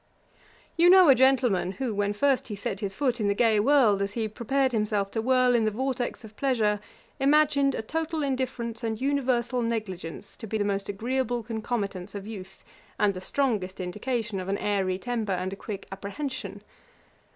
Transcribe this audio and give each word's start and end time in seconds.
You 0.77 0.89
know 0.89 1.09
a 1.09 1.13
gentleman, 1.13 1.73
who, 1.73 1.93
when 1.93 2.11
first 2.13 2.47
he 2.47 2.55
set 2.55 2.79
his 2.79 2.91
foot 2.95 3.19
in 3.19 3.27
the 3.27 3.35
gay 3.35 3.59
world, 3.59 4.01
as 4.01 4.13
he 4.13 4.27
prepared 4.27 4.71
himself 4.71 5.11
to 5.11 5.21
whirl 5.21 5.53
in 5.53 5.63
the 5.63 5.69
vortex 5.69 6.23
of 6.23 6.35
pleasure, 6.35 6.79
imagined 7.19 7.75
a 7.75 7.83
total 7.83 8.23
indifference 8.23 8.83
and 8.83 8.99
universal 8.99 9.61
negligence 9.61 10.35
to 10.37 10.47
be 10.47 10.57
the 10.57 10.65
most 10.65 10.89
agreeable 10.89 11.43
concomitants 11.43 12.15
of 12.15 12.25
youth, 12.25 12.63
and 12.99 13.13
the 13.13 13.21
strongest 13.21 13.79
indication 13.79 14.39
of 14.39 14.49
an 14.49 14.57
airy 14.57 14.97
temper 14.97 15.33
and 15.33 15.53
a 15.53 15.55
quick 15.55 15.85
apprehension. 15.91 16.63